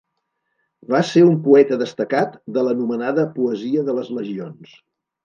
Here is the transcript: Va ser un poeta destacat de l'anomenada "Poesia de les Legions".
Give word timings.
Va 0.93 1.01
ser 1.09 1.21
un 1.25 1.35
poeta 1.47 1.77
destacat 1.81 2.33
de 2.55 2.63
l'anomenada 2.69 3.27
"Poesia 3.37 3.85
de 3.91 3.97
les 3.99 4.11
Legions". 4.21 4.73